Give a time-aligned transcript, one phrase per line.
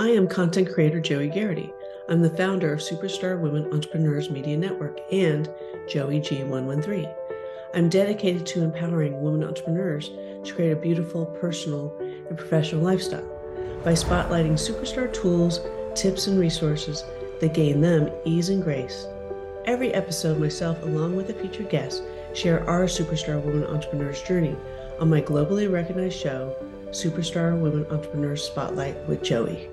[0.00, 1.72] I am content creator Joie Gharrity.
[2.08, 5.48] I'm the founder of Superstar Women Entrepreneurs Media Network and
[5.88, 7.12] Joie G113.
[7.74, 10.10] I'm dedicated to empowering women entrepreneurs
[10.44, 11.92] to create a beautiful personal
[12.28, 13.26] and professional lifestyle
[13.82, 15.58] by spotlighting superstar tools,
[15.96, 17.02] tips, and resources
[17.40, 19.04] that gain them ease and grace.
[19.64, 22.04] Every episode, myself, along with a featured guest,
[22.34, 24.54] share our superstar women entrepreneurs journey
[25.00, 26.54] on my globally recognized show,
[26.90, 29.68] Superstar Women Entrepreneurs Spotlight with Joie.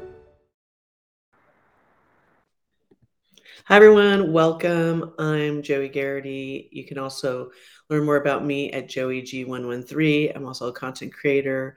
[3.68, 4.32] Hi, everyone.
[4.32, 5.16] Welcome.
[5.18, 6.70] I'm Joie Gharrity.
[6.72, 7.50] You can also
[7.90, 10.36] learn more about me at JoieG113.
[10.36, 11.76] I'm also a content creator.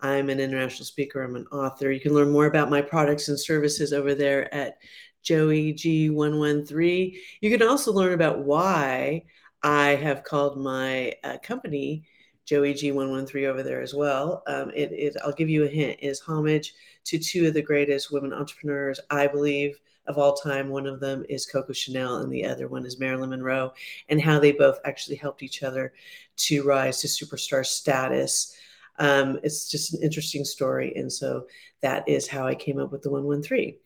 [0.00, 1.22] I'm an international speaker.
[1.22, 1.92] I'm an author.
[1.92, 4.78] You can learn more about my products and services over there at
[5.24, 7.16] JoieG113.
[7.40, 9.22] You can also learn about why
[9.62, 12.02] I have called my uh, company
[12.46, 14.42] Joie G113 over there as well.
[14.48, 18.10] Um, it, it, I'll give you a hint, is homage to two of the greatest
[18.10, 19.78] women entrepreneurs, I believe,
[20.08, 20.68] of all time.
[20.68, 23.72] One of them is Coco Chanel, and the other one is Marilyn Monroe,
[24.08, 25.92] and how they both actually helped each other
[26.36, 28.56] to rise to superstar status.
[28.98, 30.92] Um, it's just an interesting story.
[30.96, 31.46] And so
[31.82, 33.76] that is how I came up with the 113.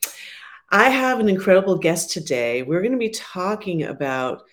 [0.70, 2.62] I have an incredible guest today.
[2.62, 4.44] We're going to be talking about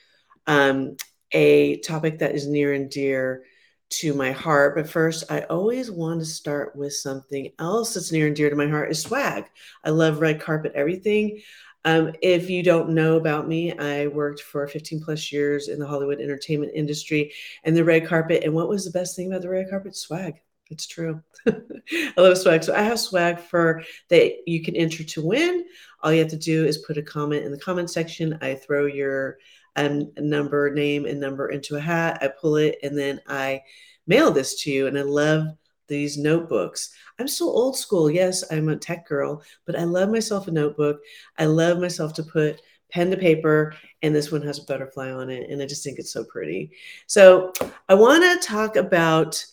[0.48, 0.98] um,
[1.32, 3.44] a topic that is near and dear
[3.90, 4.76] to my heart.
[4.76, 8.56] But first, I always want to start with something else that's near and dear to
[8.56, 9.46] my heart is swag.
[9.84, 11.42] I love red carpet everything.
[11.86, 15.88] Um, if you don't know about me, I worked for 15 plus years in the
[15.88, 18.44] Hollywood entertainment industry and the red carpet.
[18.44, 19.96] And what was the best thing about the red carpet?
[19.96, 20.36] Swag.
[20.70, 21.24] It's true.
[21.48, 22.64] I love swag.
[22.64, 25.66] So I have swag for that you can enter to win.
[26.02, 28.38] All you have to do is put a comment in the comment section.
[28.42, 29.40] I throw your
[29.76, 32.20] um, number, name, and number into a hat.
[32.22, 33.62] I pull it and then I
[34.08, 34.88] mail this to you.
[34.88, 35.48] And I love
[35.88, 36.92] these notebooks.
[37.20, 38.10] I'm so old school.
[38.10, 41.02] Yes, I'm a tech girl, but I love myself a notebook.
[41.38, 45.30] I love myself to put pen to paper, and this one has a butterfly on
[45.30, 45.50] it.
[45.50, 46.72] And I just think it's so pretty.
[47.08, 47.54] So
[47.88, 49.44] I want to talk about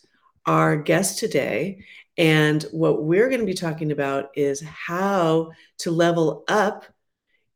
[0.47, 1.85] our guest today.
[2.19, 6.85] And what we're going to be talking about is how to level up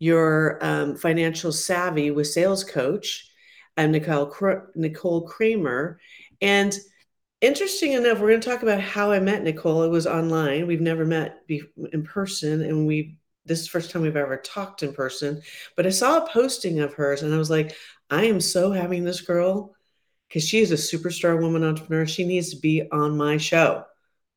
[0.00, 3.30] your um, financial savvy with sales coach
[3.76, 4.34] and Nicole
[4.74, 6.00] Nicole Cramer.
[6.40, 6.76] And
[7.40, 9.84] interesting enough, we're going to talk about how I met Nicole.
[9.84, 10.66] It was online.
[10.66, 13.16] We've never met in person, and we
[13.46, 15.42] this is the first time we've ever talked in person.
[15.76, 17.76] But I saw a posting of hers, and I was like,
[18.08, 19.74] I am so having this girl
[20.28, 22.06] because she is a superstar woman entrepreneur.
[22.06, 23.84] She needs to be on my show,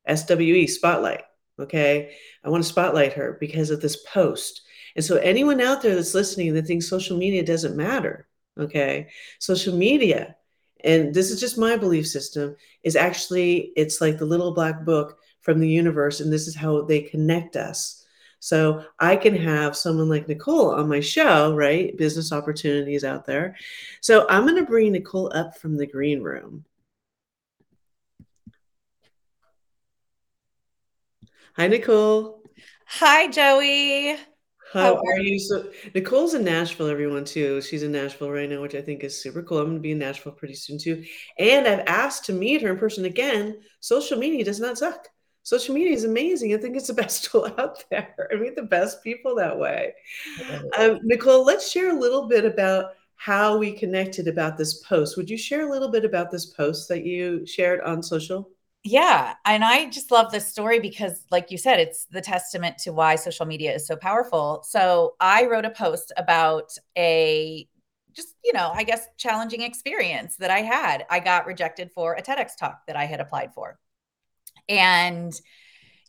[0.06, 1.22] SWE Spotlight.
[1.58, 2.16] Okay.
[2.42, 4.62] I want to spotlight her because of this post.
[4.96, 8.28] And so, anyone out there that's listening that thinks social media doesn't matter,
[8.58, 10.36] okay, social media,
[10.84, 15.18] and this is just my belief system, is actually, it's like the little black book
[15.40, 18.04] from the universe, and this is how they connect us
[18.44, 21.96] so I can have someone like Nicole on my show, right?
[21.96, 23.56] Business opportunities out there.
[24.02, 26.66] So I'm going to bring Nicole up from the green room.
[31.56, 32.42] Hi, Nicole.
[32.84, 34.18] Hi, Joie.
[34.74, 35.38] How, How are you?
[35.38, 37.62] So Nicole's in Nashville, everyone, too.
[37.62, 39.58] She's in Nashville right now, which I think is super cool.
[39.58, 41.04] I'm going to be in Nashville pretty soon, too.
[41.38, 43.60] And I've asked to meet her in person again.
[43.80, 45.08] Social media does not suck
[45.44, 46.52] social media is amazing.
[46.52, 48.28] I think it's the best tool out there.
[48.32, 49.92] I meet the best people that way.
[50.76, 55.16] Um, Nicole, let's share a little bit about how we connected about this post.
[55.16, 58.50] Would you share a little bit about this post that you shared on social?
[58.86, 59.34] Yeah.
[59.46, 63.16] And I just love this story because, like you said, it's the testament to why
[63.16, 64.62] social media is so powerful.
[64.68, 67.66] So I wrote a post about a
[68.12, 71.06] just, you know, I guess challenging experience that I had.
[71.10, 73.78] I got rejected for a TEDx talk that I had applied for.
[74.68, 75.32] And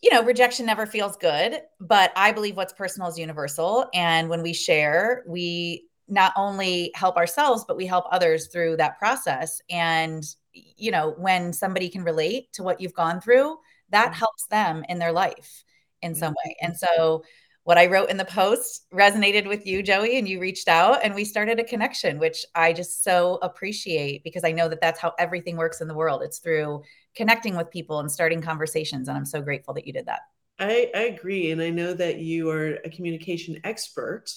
[0.01, 3.87] you know, rejection never feels good, but I believe what's personal is universal.
[3.93, 8.99] And when we share, we not only help ourselves, but we help others through that
[8.99, 9.61] process.
[9.69, 10.23] And,
[10.55, 13.57] you know, when somebody can relate to what you've gone through,
[13.89, 14.19] that mm-hmm.
[14.19, 15.63] helps them in their life
[16.01, 16.55] in some way.
[16.61, 17.23] And so,
[17.63, 21.15] what I wrote in the post resonated with you, Joie, and you reached out and
[21.15, 25.13] we started a connection, which I just so appreciate because I know that that's how
[25.17, 26.21] everything works in the world.
[26.21, 26.83] It's through
[27.15, 29.07] connecting with people and starting conversations.
[29.07, 30.21] And I'm so grateful that you did that.
[30.59, 31.49] I, I agree.
[31.49, 34.31] And I know that you are a communication expert,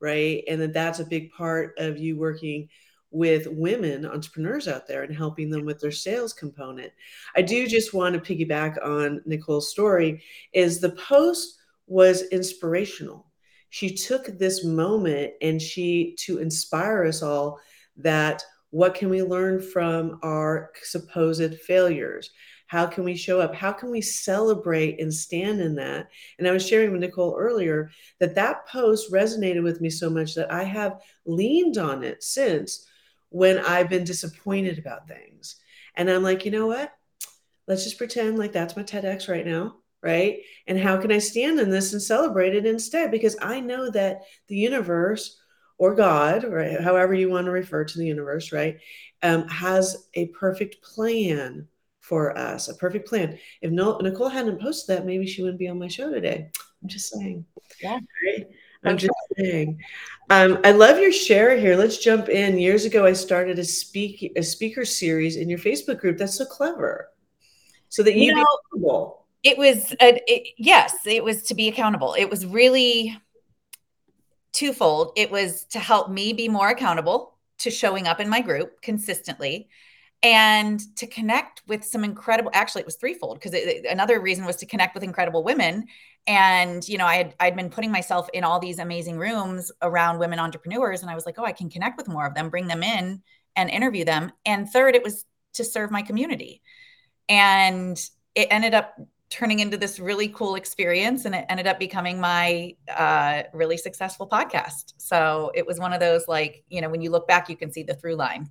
[0.00, 0.42] right?
[0.48, 2.70] And that that's a big part of you working
[3.12, 6.90] with women entrepreneurs out there and helping them with their sales component.
[7.36, 10.22] I do just want to piggyback on Nicole's story
[10.52, 13.26] is the post was inspirational.
[13.70, 17.60] She took this moment and she to inspire us all
[17.98, 22.30] that what can we learn from our supposed failures?
[22.66, 23.54] How can we show up?
[23.54, 26.08] How can we celebrate and stand in that?
[26.38, 30.34] And I was sharing with Nicole earlier that that post resonated with me so much
[30.36, 32.86] that I have leaned on it since
[33.32, 35.56] when I've been disappointed about things.
[35.96, 36.92] And I'm like, you know what?
[37.66, 40.40] Let's just pretend like that's my TEDx right now right?
[40.66, 43.10] And how can I stand in this and celebrate it instead?
[43.10, 45.38] Because I know that the universe
[45.78, 48.78] or God, right, however you want to refer to the universe, right,
[49.22, 51.66] um, has a perfect plan
[52.00, 53.38] for us, a perfect plan.
[53.60, 56.50] If no, Nicole hadn't posted that, maybe she wouldn't be on my show today.
[56.82, 57.46] I'm just saying.
[57.80, 58.00] Yeah.
[58.26, 58.46] Right?
[58.84, 59.80] I'm just saying.
[60.30, 61.76] Um, I love your share here.
[61.76, 62.58] Let's jump in.
[62.58, 66.18] Years ago, I started a speak a speaker series in your Facebook group.
[66.18, 67.08] That's so clever.
[67.88, 68.34] So that you, you
[68.72, 73.16] know, it was a, it, yes it was to be accountable it was really
[74.52, 78.80] twofold it was to help me be more accountable to showing up in my group
[78.82, 79.68] consistently
[80.22, 83.54] and to connect with some incredible actually it was threefold because
[83.88, 85.86] another reason was to connect with incredible women.
[86.28, 90.20] And you know i had i'd been putting myself in all these amazing rooms around
[90.20, 92.68] women entrepreneurs and i was like oh i can connect with more of them bring
[92.68, 93.20] them in
[93.56, 94.32] and interview them.
[94.44, 95.24] And third it was
[95.54, 96.62] to serve my community.
[97.28, 97.98] And
[98.34, 98.98] it ended up
[99.30, 104.28] turning into this really cool experience and it ended up becoming my uh, really successful
[104.28, 104.92] podcast.
[104.98, 107.72] So it was one of those like you know when you look back you can
[107.72, 108.48] see the through line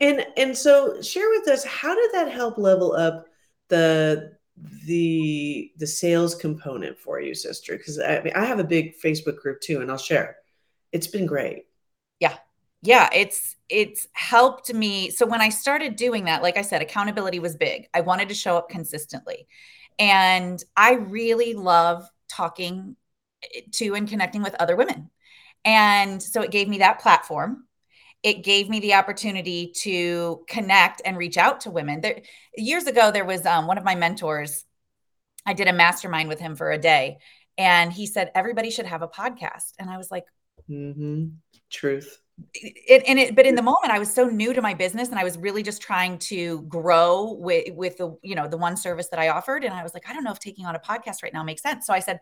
[0.00, 3.26] and and so share with us how did that help level up
[3.68, 4.32] the
[4.86, 7.76] the the sales component for you sister?
[7.76, 10.36] Because i mean i have a big facebook group too and i'll share.
[10.92, 11.64] It's been great.
[12.20, 12.36] Yeah.
[12.82, 15.10] Yeah it's it's helped me.
[15.10, 17.88] So when i started doing that like i said accountability was big.
[17.94, 19.46] I wanted to show up consistently.
[19.98, 22.96] And I really love talking
[23.54, 25.10] eh, to and connecting with other women.
[25.64, 27.66] And so it gave me that platform.
[28.24, 32.00] It gave me the opportunity to connect and reach out to women.
[32.00, 32.22] There,
[32.56, 34.64] years ago, there was um, one of my mentors.
[35.46, 37.18] I did a mastermind with him for a day,
[37.56, 39.74] and he said everybody should have a podcast.
[39.78, 40.24] And I was like,
[40.68, 41.26] mm-hmm.
[41.70, 42.18] "Truth."
[42.52, 45.18] it, and it, but in the moment I was so new to my business and
[45.18, 49.08] I was really just trying to grow with, with the, you know, the one service
[49.08, 49.64] that I offered.
[49.64, 51.62] And I was like, I don't know if taking on a podcast right now makes
[51.62, 51.86] sense.
[51.86, 52.20] So I said,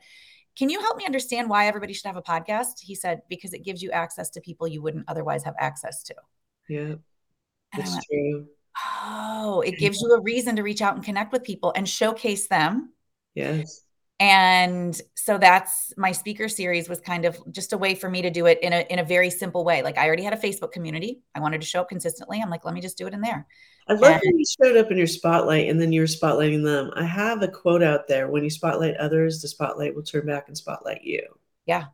[0.56, 2.80] can you help me understand why everybody should have a podcast?
[2.80, 6.14] He said, because it gives you access to people you wouldn't otherwise have access to.
[6.68, 6.94] Yeah.
[7.76, 8.46] That's went, true.
[9.02, 12.48] Oh, it gives you a reason to reach out and connect with people and showcase
[12.48, 12.92] them.
[13.34, 13.82] Yes
[14.20, 18.30] and so that's my speaker series was kind of just a way for me to
[18.30, 19.82] do it in a in a very simple way.
[19.82, 21.20] Like i already had a facebook community.
[21.34, 22.40] I wanted to show up consistently.
[22.40, 23.46] I'm like let me just do it in there.
[23.88, 26.92] I love and, you showed up in your spotlight and then you were spotlighting them.
[26.94, 30.48] I have a quote out there when you spotlight others the spotlight will turn back
[30.48, 31.22] and spotlight you.
[31.66, 31.86] Yeah.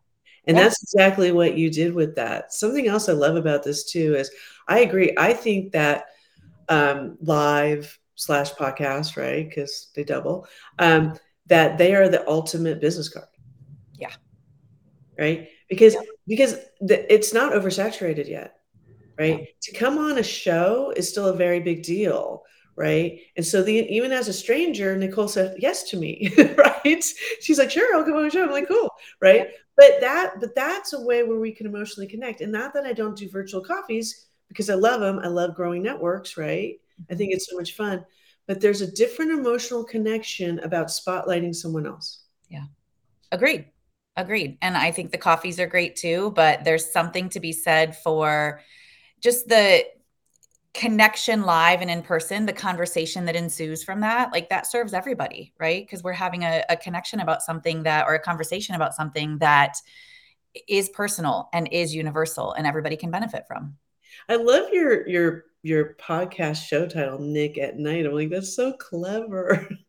[0.47, 0.65] And yeah.
[0.65, 2.53] that's exactly what you did with that.
[2.53, 4.31] Something else i love about this too is
[4.67, 5.15] i agree.
[5.17, 6.07] I think that
[6.69, 9.49] um, live slash podcast right?
[9.49, 10.47] Because they double.
[10.79, 11.15] Um,
[11.49, 13.27] that they are the ultimate business card.
[13.95, 14.13] Yeah.
[15.19, 15.49] Right.
[15.69, 16.01] Because yeah.
[16.27, 18.57] because the, it's not oversaturated yet.
[19.19, 19.41] Right.
[19.41, 19.47] Yeah.
[19.63, 22.45] To come on a show is still a very big deal.
[22.77, 23.23] Right.
[23.37, 26.33] And so the even as a stranger, Nicole said yes to me.
[26.57, 27.05] right.
[27.41, 28.45] She's like, sure, I'll come on a show.
[28.45, 28.91] I'm like, cool.
[29.21, 29.49] Right.
[29.49, 29.57] Yeah.
[29.77, 32.41] But that but that's a way where we can emotionally connect.
[32.41, 35.19] And not that I don't do virtual coffees because I love them.
[35.19, 36.37] I love growing networks.
[36.37, 36.77] Right.
[36.99, 37.17] I mm-hmm.
[37.17, 38.05] think it's so much fun
[38.49, 42.23] but there's a different emotional connection about spotlighting someone else.
[42.49, 42.65] Yeah.
[43.31, 43.67] Agreed.
[44.17, 44.59] Agreed.
[44.63, 48.63] And I think the coffees are great too, but there's something to be said for
[49.21, 49.85] just the
[50.73, 54.33] connection live and in person, the conversation that ensues from that.
[54.33, 55.85] Like that serves everybody, right?
[55.85, 59.77] Because we're having a, a connection about something that, or a conversation about something that
[60.67, 63.77] is personal and is universal and everybody can benefit from.
[64.29, 68.07] I love your your your podcast show title, Nick at Night.
[68.07, 69.69] I'm like, that's so clever.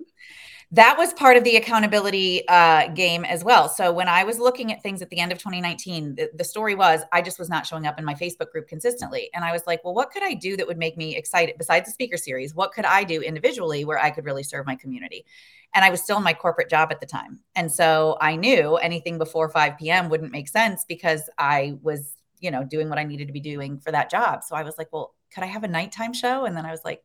[0.71, 3.67] that was part of the accountability uh, game as well.
[3.67, 6.75] So when I was looking at things at the end of 2019, the, the, story
[6.75, 9.31] was I just was not showing up in my Facebook group consistently.
[9.33, 11.88] And I was like, well, what could I do that would make me excited besides
[11.88, 12.53] the speaker series?
[12.53, 15.25] What could I do individually where I could really serve my community?
[15.73, 17.39] And I was still in my corporate job at the time.
[17.55, 20.07] And so I knew anything before 5 p.m.
[20.09, 23.79] wouldn't make sense because I was, you know, doing what I needed to be doing
[23.79, 24.43] for that job.
[24.43, 26.45] So I was like, well, could I have a nighttime show?
[26.45, 27.03] And then I was like,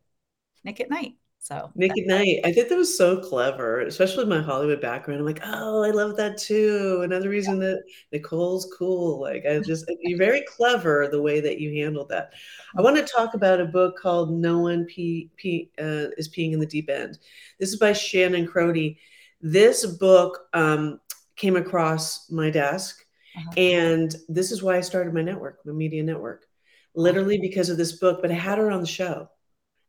[0.65, 1.15] Nick at night.
[1.45, 2.41] So Nick at Night.
[2.43, 5.21] I think that was so clever, especially my Hollywood background.
[5.21, 7.03] I'm like, oh, I love that too.
[7.03, 7.69] Another reason yeah.
[7.69, 9.21] that Nicole's cool.
[9.21, 12.33] Like I just you're very clever the way that you handled that.
[12.79, 16.55] I want to talk about a book called No One Pee, Pee, uh, is Peeing
[16.55, 17.19] in the Deep End.
[17.61, 18.99] This is by Shannon Crotty.
[19.43, 20.99] This book um,
[21.37, 23.05] came across my desk,
[23.37, 23.51] uh-huh.
[23.59, 26.47] and this is why I started my network, my media network
[26.95, 29.29] literally because of this book, but I had her on the show.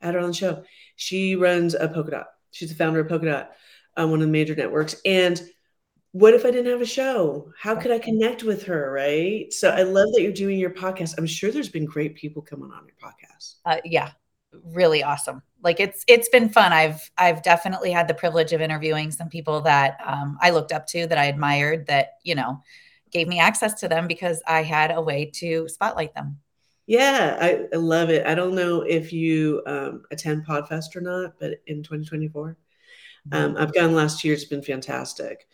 [0.02, 0.64] I had her on the show.
[0.96, 3.50] She runs a polka dot She's the founder of Polkadot,
[3.98, 4.96] um, one of the major networks.
[5.04, 5.42] And
[6.14, 7.52] what if I didn't have a show?
[7.60, 8.90] How could I connect with her?
[8.94, 9.52] Right.
[9.52, 11.16] So I love that you're doing your podcast.
[11.18, 13.56] I'm sure there's been great people coming on your podcast.
[13.66, 14.12] Uh, yeah,
[14.74, 15.42] really awesome.
[15.62, 16.72] Like it's it's been fun.
[16.72, 20.88] I've I've definitely had the privilege of interviewing some people that um, I looked up
[20.88, 22.62] to, that I admired, that you know
[23.12, 26.40] gave me access to them because I had a way to spotlight them.
[26.88, 28.27] Yeah, I, I love it.
[28.27, 32.58] I don't know if you um, attend Podfest or not, but in 2024,
[33.32, 33.58] um.
[33.58, 34.34] I've gone last year.
[34.34, 35.48] It's been fantastic.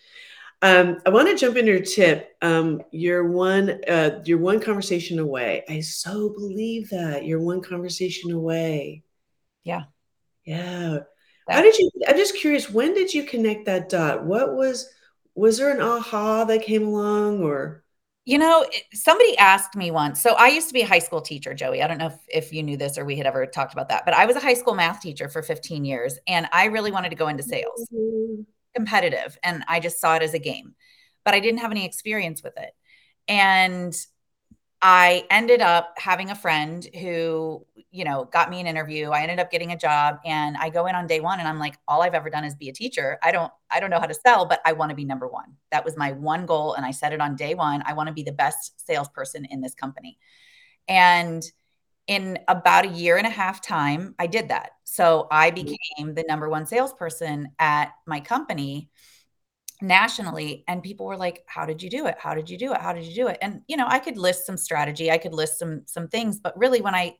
[0.61, 2.35] Um, I want to jump into your tip.
[2.41, 5.63] Um, you're one, uh, you're one conversation away.
[5.69, 9.03] I so believe that you're one conversation away.
[9.63, 9.83] Yeah.
[10.45, 11.00] Yeah.
[11.50, 11.89] How did you?
[12.07, 12.69] I'm just curious.
[12.69, 14.25] When did you connect that dot?
[14.25, 14.88] What was?
[15.35, 17.83] Was there an aha that came along, or?
[18.23, 20.21] You know, somebody asked me once.
[20.21, 21.81] So I used to be a high school teacher, Joie.
[21.81, 24.05] I don't know if, if you knew this or we had ever talked about that,
[24.05, 27.09] but I was a high school math teacher for 15 years, and I really wanted
[27.09, 27.87] to go into sales.
[27.91, 28.41] Mm-hmm
[28.73, 30.75] competitive and I just saw it as a game,
[31.25, 32.71] but I didn't have any experience with it.
[33.27, 33.95] And
[34.81, 39.09] I ended up having a friend who, you know, got me an interview.
[39.09, 41.59] I ended up getting a job and I go in on day 1 and I'm
[41.59, 43.19] like all I've ever done is be a teacher.
[43.21, 45.43] I don't I don't know how to sell, but I want to be number 1.
[45.71, 47.83] That was my one goal and I said it on day 1.
[47.85, 50.17] I want to be the best salesperson in this company.
[50.88, 51.43] And
[52.07, 54.71] in about a year and a half time, I did that.
[54.83, 55.65] So I mm-hmm.
[55.65, 58.89] became the number one salesperson at my company
[59.81, 62.15] nationally and people were like how did you do it?
[62.19, 62.81] How did you do it?
[62.81, 63.38] How did you do it?
[63.41, 66.57] And you know i could list some strategy i could list some some things but
[66.57, 67.15] really when i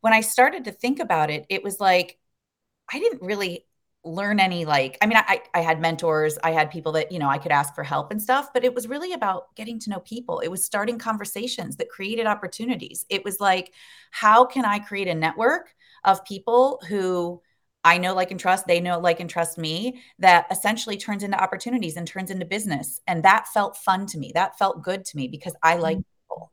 [0.00, 2.18] when i started to think about it it was like
[2.92, 3.64] i didn't really
[4.04, 7.28] learn any like i mean I, I had mentors i had people that you know
[7.28, 10.00] i could ask for help and stuff but it was really about getting to know
[10.00, 10.40] people.
[10.40, 13.04] It was starting conversations that created opportunities.
[13.08, 13.72] It was like
[14.10, 15.74] how can i create a network
[16.04, 17.42] of people who
[17.84, 21.42] i know like and trust they know like and trust me that essentially turns into
[21.42, 25.16] opportunities and turns into business and that felt fun to me that felt good to
[25.16, 26.34] me because i like mm-hmm.
[26.34, 26.52] people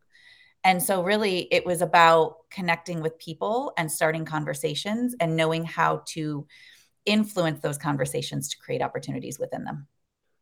[0.64, 6.04] and so really it was about connecting with people and starting conversations and knowing how
[6.08, 6.48] to
[7.06, 9.88] influence those conversations to create opportunities within them.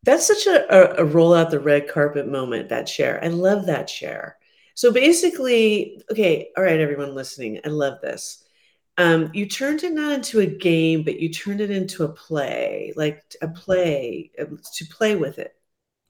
[0.04, 3.24] That's such a, a, roll out the red carpet moment, that share.
[3.24, 4.38] I love that share.
[4.76, 8.44] So basically, okay, all right, everyone listening, I love this.
[8.98, 12.94] Um, you turned it not into a game, but you turned it into a play,
[12.96, 15.56] like a play um, to play with it.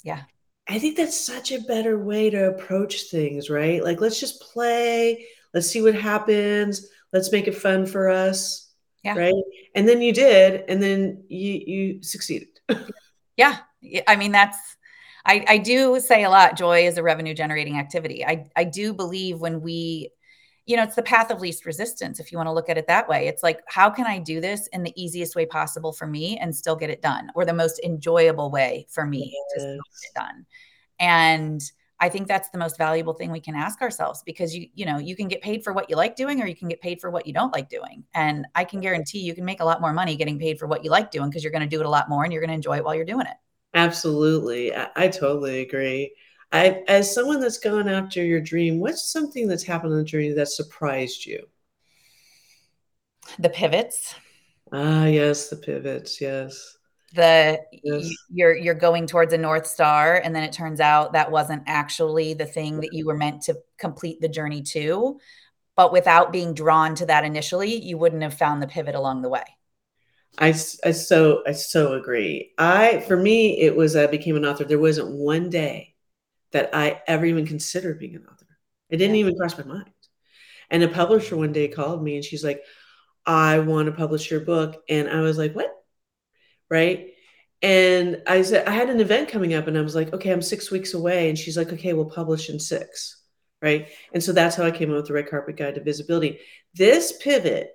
[0.04, 0.24] Yeah.
[0.68, 3.84] I think that's such a better way to approach things, right?
[3.84, 8.72] Like, let's just play, let's see what happens, let's make it fun for us.
[9.04, 9.18] Yeah.
[9.18, 9.34] Right.
[9.76, 12.48] And then you did, and then you you succeeded.
[13.36, 13.60] yeah.
[14.08, 14.58] I mean, that's
[15.26, 18.26] I, I do say a lot, joy is a revenue generating activity.
[18.26, 20.10] I, I do believe when we,
[20.66, 22.88] you know, it's the path of least resistance, if you want to look at it
[22.88, 23.28] that way.
[23.28, 26.56] It's like, how can I do this in the easiest way possible for me and
[26.56, 29.64] still get it done, or the most enjoyable way for me yes.
[29.64, 30.46] to get it done?
[31.00, 31.62] And
[32.00, 34.98] I think that's the most valuable thing we can ask ourselves because you you know
[34.98, 37.10] you can get paid for what you like doing or you can get paid for
[37.10, 38.04] what you don't like doing.
[38.14, 40.84] And I can guarantee you can make a lot more money getting paid for what
[40.84, 42.50] you like doing because you're going to do it a lot more and you're going
[42.50, 43.38] to enjoy it while you're doing it.
[43.74, 44.76] Absolutely.
[44.76, 46.14] I, I totally agree.
[46.54, 50.32] I as someone that's gone after your dream, what's something that's happened on the journey
[50.32, 51.48] that surprised you?
[53.40, 54.16] The pivots.
[54.72, 56.78] Ah, yes, the pivots, yes
[57.14, 58.10] the yes.
[58.30, 62.34] you're you're going towards a north star and then it turns out that wasn't actually
[62.34, 65.20] the thing that you were meant to complete the journey to
[65.76, 69.30] but without being drawn to that initially you wouldn't have found the pivot along the
[69.30, 69.44] way
[70.40, 72.54] I, I so I so agree.
[72.58, 74.64] I for me it was I became an author.
[74.64, 75.93] There wasn't one day
[76.54, 78.48] that I ever even considered being an author.
[78.90, 79.22] It didn't yeah.
[79.22, 79.92] even cross my mind.
[80.70, 82.62] And a publisher one day called me and she's like,
[83.26, 85.72] "I want to publish your book," and I was like, "What?
[86.74, 87.10] right?
[87.62, 90.42] And I said, I had an event coming up and I was like, okay, I'm
[90.42, 91.30] six weeks away.
[91.30, 93.22] And she's like, okay, we'll publish in six.
[93.62, 93.90] Right.
[94.14, 96.40] And so that's how I came up with the red carpet guide to visibility.
[96.74, 97.70] This pivot,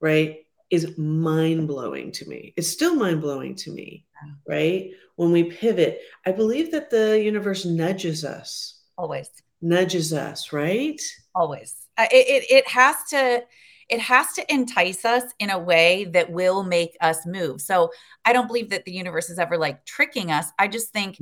[0.00, 2.52] right, is mind blowing to me.
[2.56, 4.06] It's still mind blowing to me.
[4.46, 4.90] Right.
[5.22, 8.80] When we pivot, I believe that the universe nudges us.
[8.98, 9.30] Always.
[9.60, 11.00] Nudges us, right?
[11.32, 11.76] Always.
[11.96, 13.44] Uh, it, it, it has to
[13.88, 17.60] it has to entice us in a way that will make us move.
[17.60, 17.92] So
[18.24, 20.46] I don't believe that the universe is ever like tricking us.
[20.58, 21.18] I just think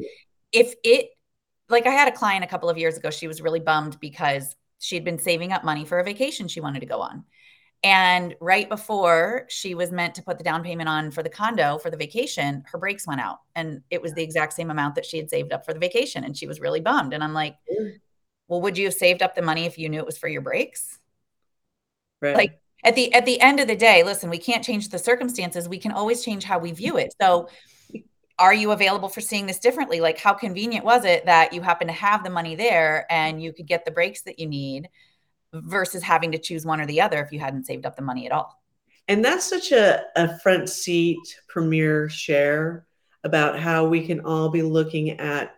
[0.51, 1.11] if it,
[1.69, 4.57] like I had a client a couple of years ago, she was really bummed because
[4.79, 7.25] she had been saving up money for a vacation she wanted to go on.
[7.83, 11.79] And right before she was meant to put the down payment on for the condo
[11.79, 13.39] for the vacation, her brakes went out.
[13.55, 16.23] And it was the exact same amount that she had saved up for the vacation.
[16.23, 17.15] And she was really bummed.
[17.15, 17.95] And I'm like, mm.
[18.49, 20.43] well, would you have saved up the money if you knew it was for your
[20.43, 20.99] brakes?
[22.21, 22.37] Right.
[22.37, 25.69] Like at the at the end of the day listen we can't change the circumstances
[25.69, 27.49] we can always change how we view it so
[28.39, 31.87] are you available for seeing this differently like how convenient was it that you happen
[31.87, 34.89] to have the money there and you could get the breaks that you need
[35.53, 38.27] versus having to choose one or the other if you hadn't saved up the money
[38.27, 38.61] at all
[39.09, 42.87] and that's such a, a front seat premier share
[43.25, 45.55] about how we can all be looking at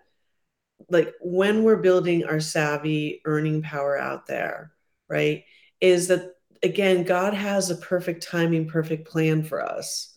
[0.89, 4.73] like when we're building our savvy earning power out there
[5.09, 5.45] right
[5.81, 6.33] is that
[6.63, 10.15] again, God has a perfect timing, perfect plan for us,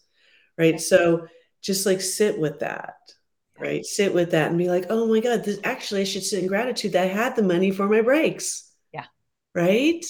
[0.58, 0.80] right?
[0.80, 1.28] So
[1.62, 2.96] just like sit with that,
[3.60, 3.84] right?
[3.86, 6.48] Sit with that and be like, oh my God, this actually I should sit in
[6.48, 8.65] gratitude that I had the money for my breaks.
[9.56, 10.06] Right.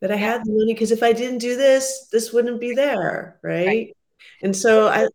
[0.00, 3.38] That I had the money because if I didn't do this, this wouldn't be there.
[3.42, 3.66] Right.
[3.66, 3.96] right.
[4.42, 5.08] And so I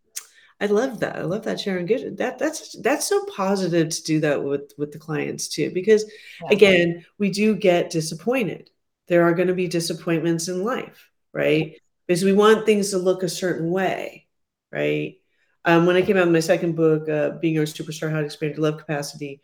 [0.59, 1.15] I love that.
[1.15, 1.87] I love that Sharon.
[1.87, 2.17] Good.
[2.17, 6.05] That that's that's so positive to do that with with the clients too, because
[6.41, 6.49] yeah.
[6.51, 8.69] again, we do get disappointed
[9.11, 11.75] there are going to be disappointments in life, right?
[12.07, 14.25] Because we want things to look a certain way,
[14.71, 15.17] right?
[15.65, 18.25] Um, when I came out with my second book, uh, Being Your Superstar How to
[18.25, 19.41] Expand Your Love Capacity,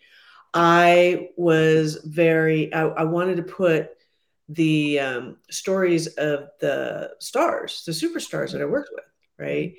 [0.53, 3.89] I was very, I, I wanted to put
[4.49, 9.05] the um, stories of the stars, the superstars that I worked with,
[9.37, 9.73] right?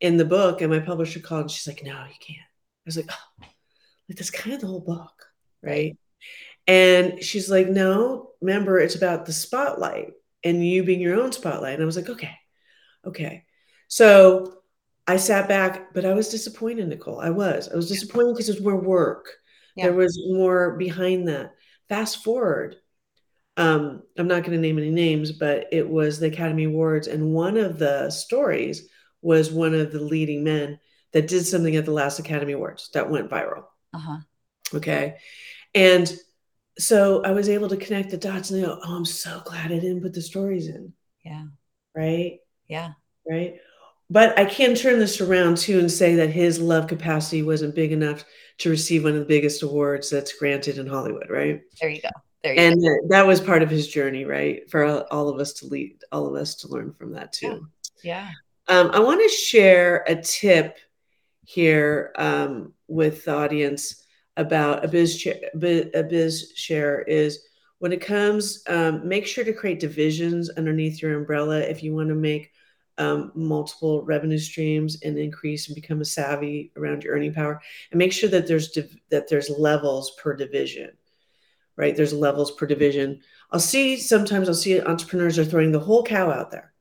[0.00, 2.38] In the book, and my publisher called and she's like, no, you can't.
[2.40, 3.46] I was like, oh,
[4.08, 5.26] like that's kind of the whole book,
[5.62, 5.96] right?
[6.66, 10.12] And she's like, no, remember, it's about the spotlight
[10.44, 11.74] and you being your own spotlight.
[11.74, 12.36] And I was like, okay,
[13.04, 13.44] okay.
[13.88, 14.62] So
[15.06, 17.20] I sat back, but I was disappointed, Nicole.
[17.20, 17.68] I was.
[17.68, 19.26] I was disappointed because there's more work.
[19.74, 19.86] Yeah.
[19.86, 21.54] There was more behind that.
[21.88, 22.76] Fast forward,
[23.56, 27.06] um, I'm not going to name any names, but it was the Academy Awards.
[27.06, 28.88] And one of the stories
[29.20, 30.78] was one of the leading men
[31.12, 33.64] that did something at the last Academy Awards that went viral.
[33.94, 34.18] Uh-huh.
[34.74, 35.16] Okay.
[35.74, 36.12] And
[36.78, 39.78] so I was able to connect the dots and go, oh, I'm so glad I
[39.78, 40.92] didn't put the stories in.
[41.24, 41.44] Yeah.
[41.94, 42.38] Right.
[42.68, 42.92] Yeah.
[43.28, 43.56] Right.
[44.08, 47.92] But I can turn this around too and say that his love capacity wasn't big
[47.92, 48.24] enough
[48.58, 51.30] to receive one of the biggest awards that's granted in Hollywood.
[51.30, 51.60] Right.
[51.80, 52.10] There you go.
[52.44, 52.96] And go.
[53.08, 54.68] that was part of his journey, right?
[54.70, 57.66] For all of us to lead, all of us to learn from that too.
[58.02, 58.30] Yeah.
[58.68, 58.78] yeah.
[58.80, 60.78] Um, I want to share a tip
[61.44, 64.04] here um, with the audience
[64.36, 67.40] about a biz, a biz share is
[67.78, 72.08] when it comes, um, make sure to create divisions underneath your umbrella if you want
[72.08, 72.52] to make
[72.98, 77.60] um, multiple revenue streams and increase and become a savvy around your earning power.
[77.90, 80.90] And make sure that there's div- that there's levels per division,
[81.76, 81.96] right?
[81.96, 83.20] There's levels per division.
[83.50, 86.72] I'll see sometimes I'll see entrepreneurs are throwing the whole cow out there,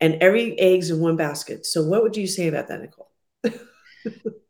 [0.00, 1.66] and every eggs in one basket.
[1.66, 3.10] So what would you say about that, Nicole?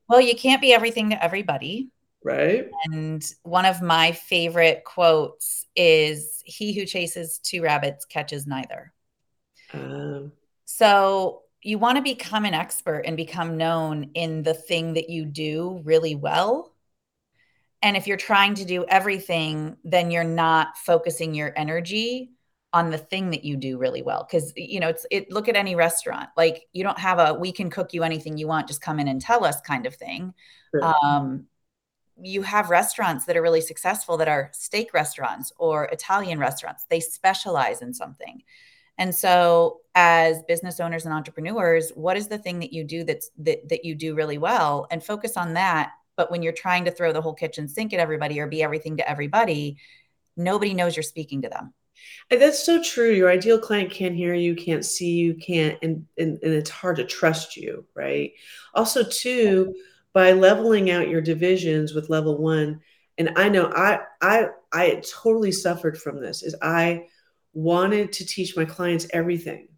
[0.09, 1.91] well, you can't be everything to everybody.
[2.23, 2.71] Right.
[2.87, 8.93] And one of my favorite quotes is He who chases two rabbits catches neither.
[9.73, 10.33] Um.
[10.65, 15.25] So you want to become an expert and become known in the thing that you
[15.25, 16.74] do really well.
[17.85, 22.33] And if you're trying to do everything, then you're not focusing your energy
[22.73, 25.55] on the thing that you do really well because you know it's it look at
[25.55, 28.81] any restaurant like you don't have a we can cook you anything you want just
[28.81, 30.35] come in and tell us kind of thing
[30.73, 30.93] sure.
[31.05, 31.47] um
[32.23, 36.87] you have restaurants that are really successful that are steak restaurants or Italian restaurants.
[36.89, 38.43] They specialize in something.
[38.99, 43.31] And so as business owners and entrepreneurs, what is the thing that you do that's
[43.39, 45.93] that, that you do really well and focus on that.
[46.17, 48.97] But when you're trying to throw the whole kitchen sink at everybody or be everything
[48.99, 49.79] to everybody,
[50.37, 51.75] nobody knows you're speaking to them.
[52.31, 53.11] And that's so true.
[53.11, 56.97] Your ideal client can't hear you, can't see you, can't, and, and, and it's hard
[56.97, 58.33] to trust you, right?
[58.75, 59.75] Also, too,
[60.13, 62.81] by leveling out your divisions with level one
[63.19, 67.07] and i know i i i totally suffered from this is i
[67.53, 69.69] wanted to teach my clients everything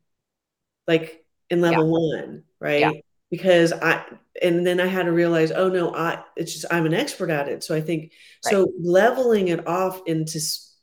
[0.87, 2.21] like in level yeah.
[2.21, 2.93] one right yeah.
[3.37, 4.03] Because i
[4.43, 7.49] and then i had to realize oh no i it's just i'm an expert at
[7.49, 8.13] it so i think
[8.45, 8.53] right.
[8.53, 10.41] so leveling it off into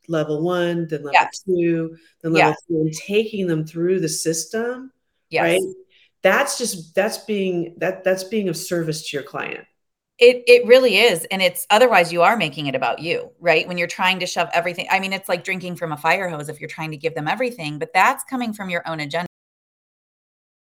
[0.08, 1.40] level one then level yes.
[1.46, 2.58] two then level yes.
[2.68, 4.92] two and taking them through the system
[5.30, 5.42] yes.
[5.42, 5.62] right
[6.22, 9.66] that's just that's being that that's being of service to your client
[10.20, 13.78] it it really is and it's otherwise you are making it about you right when
[13.78, 16.62] you're trying to shove everything i mean it's like drinking from a fire hose if
[16.62, 19.28] you're trying to give them everything but that's coming from your own agenda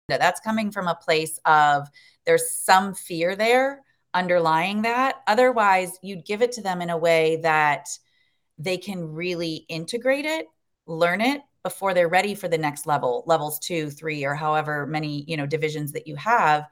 [0.08, 1.88] that's coming from a place of
[2.26, 3.82] there's some fear there
[4.14, 5.22] underlying that.
[5.28, 7.88] Otherwise you'd give it to them in a way that
[8.58, 10.48] they can really integrate it
[10.88, 15.24] learn it before they're ready for the next level levels two three or however many
[15.28, 16.66] you know divisions that you have.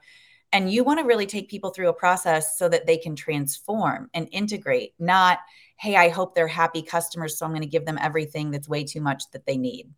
[0.52, 4.08] And you want to really take people through a process so that they can transform
[4.14, 5.40] and integrate not
[5.76, 8.84] hey i hope they're happy customers so i'm going to give them everything that's way
[8.84, 9.90] too much that they need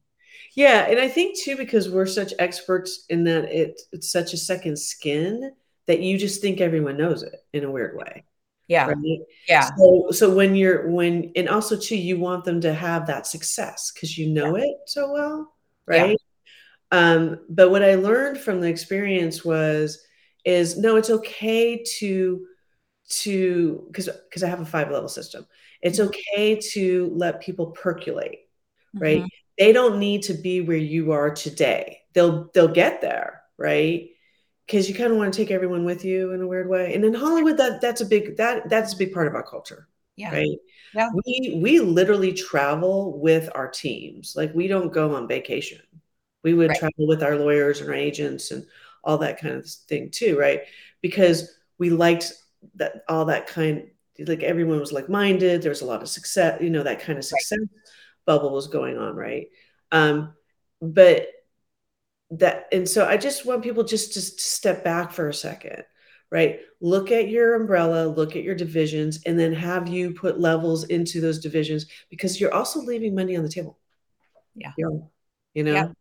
[0.55, 4.37] Yeah, and I think too because we're such experts in that it, it's such a
[4.37, 5.53] second skin
[5.87, 8.25] that you just think everyone knows it in a weird way.
[8.69, 8.87] Yeah.
[8.89, 9.21] Right?
[9.49, 9.71] Yeah.
[9.77, 13.93] So so when you're when and also too you want them to have that success
[13.95, 14.65] because you know Yeah.
[14.65, 15.55] it so well,
[15.89, 16.03] Yeah.
[16.03, 16.17] right?
[16.93, 20.05] Um, but what I learned from the experience was
[20.45, 22.47] is no, it's okay to
[23.09, 25.47] to because because I have a five level system.
[25.83, 26.07] It's Mhm.
[26.09, 28.49] okay to let people percolate,
[29.01, 29.23] right?
[29.23, 29.29] Mhm.
[29.59, 32.01] They don't need to be where you are today.
[32.13, 34.11] They'll they'll get there, right?
[34.67, 36.95] Because you kind of want to take everyone with you in a weird way.
[36.95, 39.89] And in Hollywood, that that's a big that that's a big part of our culture,
[40.17, 40.33] Yeah.
[40.33, 40.59] right?
[40.93, 41.11] Yeah.
[41.13, 44.35] We we literally travel with our teams.
[44.37, 45.81] Like we don't go on vacation.
[46.43, 46.79] We would Right.
[46.79, 48.67] travel with our lawyers and our agents and
[49.05, 50.63] all that kind of thing too, right?
[51.03, 52.33] Because we liked
[52.75, 53.91] that all that kind
[54.27, 57.25] like everyone was like-minded, there was a lot of success, you know, that kind of
[57.33, 57.41] Right.
[58.27, 59.49] Bubble was going on, right?
[59.93, 60.35] Um,
[60.83, 61.29] but
[62.33, 65.85] that and so I just want people just to, step back for a second,
[66.31, 66.61] right?
[66.81, 71.21] Look at your umbrella, look at your divisions, and then have you put levels into
[71.21, 73.79] those divisions because you're also leaving money on the table.
[74.57, 74.73] Yeah.
[74.77, 75.09] You
[75.55, 75.63] Yeah.
[75.63, 75.93] know?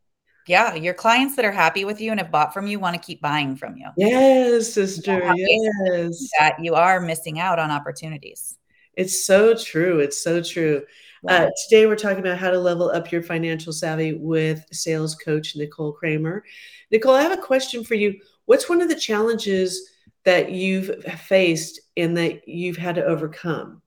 [0.47, 0.75] Yeah.
[0.75, 3.21] Your clients that are happy with you and have bought from you want to keep
[3.21, 3.87] buying from you.
[3.97, 5.33] Yes, sister.
[5.35, 6.29] Yes.
[6.39, 8.57] That you are missing out on opportunities.
[8.95, 9.99] It's so true.
[9.99, 10.83] It's so true.
[11.27, 15.55] Uh, today, we're talking about how to level up your financial savvy with sales coach
[15.55, 16.43] Nicole Cramer.
[16.91, 18.19] Nicole, I have a question for you.
[18.45, 19.89] What's one of the challenges
[20.23, 23.81] that you've faced and that you've had to overcome,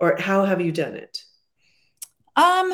[0.00, 1.18] or how have you done it?
[2.36, 2.72] Um,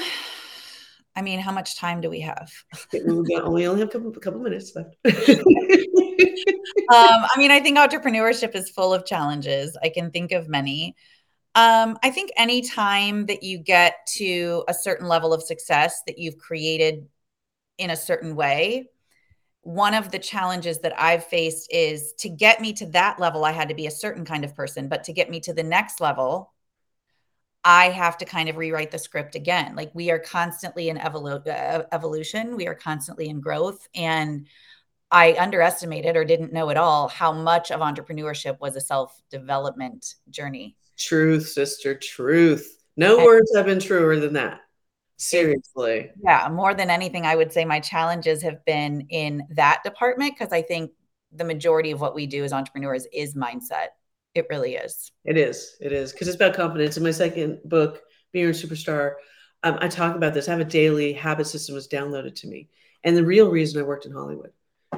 [1.14, 2.50] I mean, how much time do we have?
[2.92, 3.00] We
[3.36, 4.96] only only have a couple, a couple minutes left.
[5.04, 5.14] um,
[6.88, 9.76] I mean, I think entrepreneurship is full of challenges.
[9.82, 10.96] I can think of many.
[11.58, 16.16] Um, I think any time that you get to a certain level of success that
[16.16, 17.08] you've created
[17.78, 18.90] in a certain way,
[19.62, 23.50] one of the challenges that I've faced is to get me to that level, I
[23.50, 26.00] had to be a certain kind of person, but to get me to the next
[26.00, 26.52] level,
[27.64, 29.74] I have to kind of rewrite the script again.
[29.74, 33.88] Like we are constantly in evolu- uh, evolution, we are constantly in growth.
[33.96, 34.46] And
[35.10, 40.14] I underestimated or didn't know at all how much of entrepreneurship was a self development
[40.30, 40.76] journey.
[40.98, 42.76] Truth, sister, truth.
[42.96, 44.60] No words have been truer than that.
[45.16, 46.10] Seriously.
[46.22, 50.52] Yeah, more than anything, I would say my challenges have been in that department because
[50.52, 50.92] I think
[51.32, 53.88] the majority of what we do as entrepreneurs is mindset.
[54.34, 55.10] It really is.
[55.24, 55.76] It is.
[55.80, 56.96] It is because it's about confidence.
[56.96, 59.14] In my second book, Being a Superstar,
[59.64, 60.48] um, I talk about this.
[60.48, 62.68] I have a daily habit system was downloaded to me,
[63.02, 64.52] and the real reason I worked in Hollywood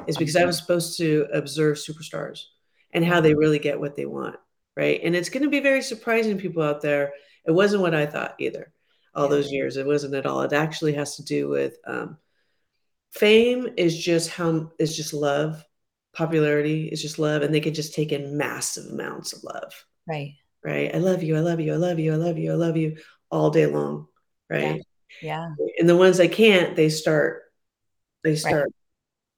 [0.07, 2.45] is because I was supposed to observe superstars
[2.93, 4.37] and how they really get what they want,
[4.77, 5.01] right?
[5.03, 7.13] And it's going to be very surprising to people out there.
[7.47, 8.73] It wasn't what I thought either.
[9.15, 9.31] All Yeah.
[9.31, 10.43] those years, it wasn't at all.
[10.43, 12.17] It actually has to do with um,
[13.13, 13.69] fame.
[13.77, 15.65] Is just how is just love.
[16.13, 19.73] Popularity is just love, and they can just take in massive amounts of love
[20.09, 20.35] Right.
[20.65, 20.93] right?
[20.95, 22.97] I love you, I love you, I love you, I love you, I love you
[23.31, 24.09] all day long,
[24.49, 24.83] right?
[25.23, 25.55] Yeah.
[25.79, 27.43] And the ones I can't, they start
[28.25, 28.39] they Right.
[28.41, 28.71] start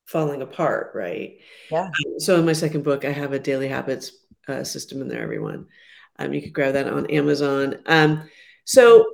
[0.06, 1.38] falling apart, right?
[1.70, 1.84] Yeah.
[1.88, 4.12] Um, so in my second book, I have a daily habits
[4.48, 5.22] uh, system in there.
[5.22, 5.66] Everyone,
[6.18, 7.78] um, you could grab that on Amazon.
[7.86, 8.28] Um,
[8.64, 9.06] so,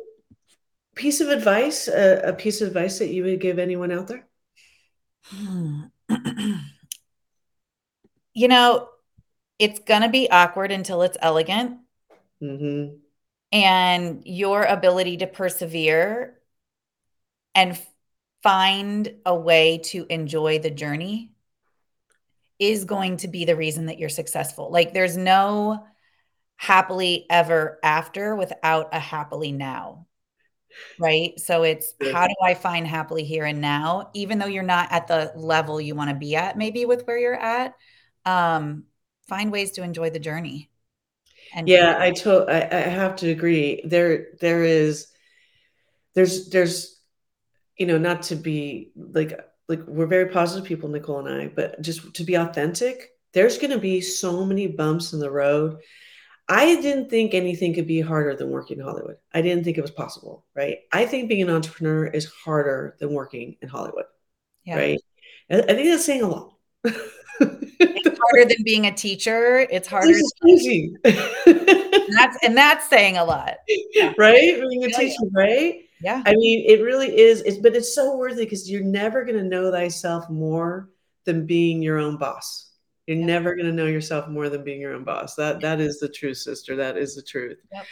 [0.94, 4.26] piece of advice, uh, a piece of advice that you would give anyone out there?
[8.34, 8.88] You know,
[9.58, 11.78] it's going to be awkward until it's elegant.
[12.40, 12.84] hmm
[13.50, 16.38] And your ability to persevere
[17.54, 17.78] and
[18.42, 21.32] find a way to enjoy the journey
[22.58, 24.70] is going to be the reason that you're successful.
[24.70, 25.86] Like, there's no
[26.56, 30.06] happily ever after without a happily now.
[30.98, 31.38] Right.
[31.38, 35.06] So it's how do I find happily here and now, even though you're not at
[35.06, 37.74] the level you want to be at, maybe with where you're at.
[38.24, 38.84] Um,
[39.28, 40.70] find ways to enjoy the journey.
[41.54, 43.82] And Yeah, I to I, I have to agree.
[43.84, 45.08] There, there is,
[46.14, 47.00] there's, there's,
[47.76, 51.80] you know, not to be like, like we're very positive people, Nicole and I, but
[51.80, 53.10] just to be authentic.
[53.34, 55.78] There's going to be so many bumps in the road.
[56.48, 59.16] I didn't think anything could be harder than working in Hollywood.
[59.34, 60.78] I didn't think it was possible, right?
[60.92, 64.06] I think being an entrepreneur is harder than working in Hollywood,
[64.64, 64.76] yeah.
[64.76, 65.00] right?
[65.50, 66.54] I, think that's saying a lot.
[66.84, 69.66] It's harder than being a teacher.
[69.70, 70.08] It's harder.
[70.08, 70.94] This is crazy.
[71.04, 73.56] And that's and that's saying a lot.
[73.92, 74.14] Yeah.
[74.18, 74.60] right?
[74.68, 74.96] Being a yeah.
[74.96, 75.80] teacher, right?
[76.02, 76.22] Yeah.
[76.24, 77.42] I mean, it really is.
[77.42, 80.88] It's but it's so worth it because you're never going to know thyself more
[81.24, 82.70] than being your own boss.
[83.06, 83.26] You're Yeah.
[83.26, 85.34] never going to know yourself more than being your own boss.
[85.34, 86.76] That that is the truth, sister.
[86.76, 87.58] That is the truth.
[87.72, 87.84] Yep.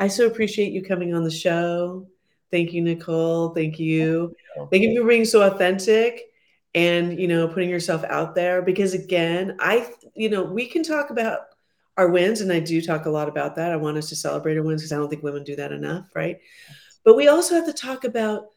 [0.00, 2.06] I so appreciate you coming on the show.
[2.50, 3.50] Thank you, Nicole.
[3.50, 4.34] Thank you.
[4.70, 6.22] Thank you for being so authentic
[6.74, 11.08] and you know putting yourself out there because again i you know we can talk
[11.08, 11.40] about
[11.96, 14.54] our wins and i do talk a lot about that i want us to celebrate
[14.58, 16.40] our wins because i don't think women do that enough right
[17.08, 18.48] but we also have to talk about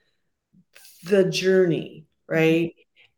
[1.06, 2.74] the journey right?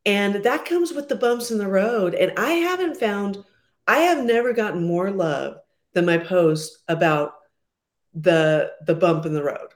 [0.05, 2.13] And that comes with the bumps in the road.
[2.13, 3.43] And i haven't found
[3.87, 5.57] i have never gotten more love
[5.93, 7.33] than my post about
[8.13, 9.69] the the bump in the road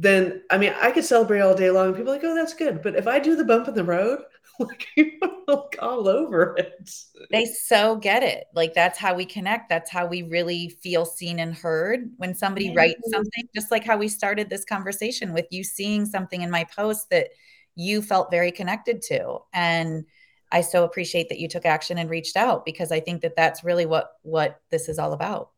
[0.00, 1.94] then I mean I could celebrate all day long.
[1.94, 2.82] People are like, oh, that's good.
[2.82, 4.20] But if I do the bump in the road,
[4.58, 6.90] like people all over it.
[7.30, 8.44] They so get it.
[8.54, 9.68] Like that's how we connect.
[9.68, 12.10] That's how we really feel seen and heard.
[12.16, 16.40] When somebody writes something, just like how we started this conversation with you seeing something
[16.40, 17.28] in my post that
[17.74, 19.38] you felt very connected to.
[19.52, 20.04] And
[20.50, 23.64] I so appreciate that you took action and reached out because I think that that's
[23.64, 25.50] really what what this is all about.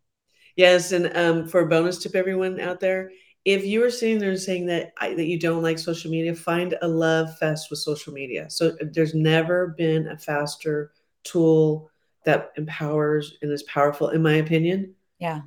[0.57, 3.11] Yes, and um, for a bonus tip, everyone out there,
[3.45, 6.77] if you are sitting there saying that I, that you don't like social media, find
[6.81, 8.49] a love fest with social media.
[8.51, 10.93] So uh, there's never been a faster
[11.25, 11.91] tool
[12.25, 14.95] that empowers and is powerful, in my opinion.
[15.19, 15.43] Yeah.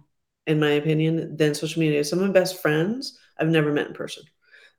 [0.46, 2.04] In my opinion, than social media.
[2.04, 4.24] Some of my best friends I've never met in person.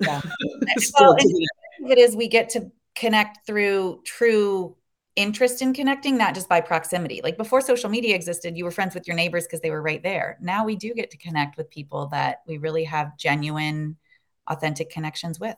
[0.00, 0.20] Yeah.
[1.00, 4.76] well, it is we get to connect through true
[5.16, 7.20] interest in connecting, not just by proximity.
[7.24, 10.02] Like before social media existed, you were friends with your neighbors because they were right
[10.02, 10.38] there.
[10.40, 13.96] Now we do get to connect with people that we really have genuine,
[14.46, 15.56] authentic connections with.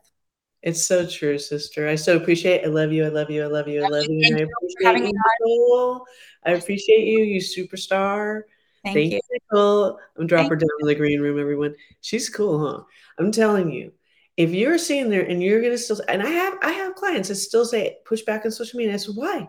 [0.63, 1.87] It's so true, sister.
[1.89, 2.63] I so appreciate.
[2.63, 2.67] It.
[2.67, 3.05] I love you.
[3.05, 3.45] I love you.
[3.45, 3.85] I love you.
[3.85, 4.37] I love you.
[4.37, 6.05] I appreciate you, Nicole.
[6.45, 8.43] I appreciate you, you superstar.
[8.85, 9.99] Thank, Thank you, Nicole.
[10.19, 11.75] I'm dropping her down in the green room, everyone.
[12.01, 12.83] She's cool, huh?
[13.19, 13.93] I'm telling you.
[14.39, 17.35] If you're sitting there and you're gonna still, and I have, I have clients that
[17.35, 18.95] still say push back on social media.
[18.95, 19.49] I said, why?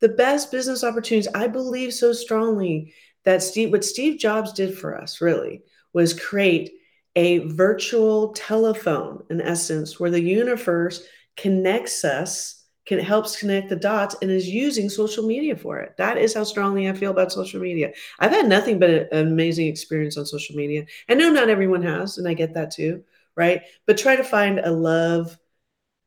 [0.00, 1.30] The best business opportunities.
[1.34, 6.72] I believe so strongly that Steve, what Steve Jobs did for us, really, was create
[7.16, 11.06] a virtual telephone, in essence, where the universe
[11.36, 15.96] connects us, can helps connect the dots, and is using social media for it.
[15.98, 17.92] That is how strongly I feel about social media.
[18.20, 20.86] I've had nothing but an amazing experience on social media.
[21.10, 23.04] I know not everyone has, and I get that too,
[23.36, 23.62] right?
[23.86, 25.36] But try to find a love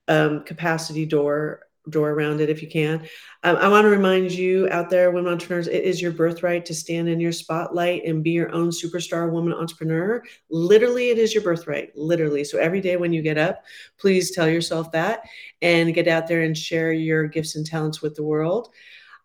[0.08, 3.08] um, capacity door door around it if you can.
[3.44, 6.74] Um, I want to remind you out there, women entrepreneurs, it is your birthright to
[6.74, 10.22] stand in your spotlight and be your own superstar woman entrepreneur.
[10.50, 12.44] Literally, it is your birthright, literally.
[12.44, 13.64] So every day when you get up,
[13.98, 15.22] please tell yourself that
[15.62, 18.70] and get out there and share your gifts and talents with the world.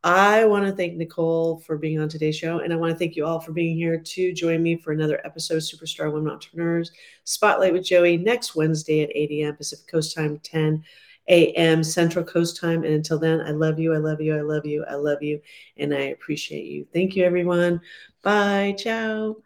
[0.05, 3.15] I want to thank Nicole for being on today's show, and I want to thank
[3.15, 6.91] you all for being here to join me for another episode of Superstar Women Entrepreneurs
[7.23, 9.57] Spotlight with Joie next Wednesday at 8 a.m.
[9.57, 10.83] Pacific Coast Time, 10
[11.29, 11.85] a.m.
[11.85, 12.83] Central Coast Time.
[12.83, 13.95] And until then, I love you.
[13.95, 14.37] I love you.
[14.37, 14.85] I love you.
[14.91, 15.41] I love you.
[15.77, 16.85] And I appreciate you.
[16.93, 17.81] Thank you, everyone.
[18.23, 18.75] Bye.
[18.77, 19.37] Ciao.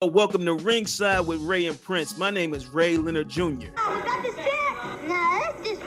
[0.00, 2.16] Welcome to Ringside with Ray and Prince.
[2.16, 3.66] My name is Ray Leonard Jr.
[3.78, 5.08] Oh, that is it?
[5.08, 5.86] No, that's just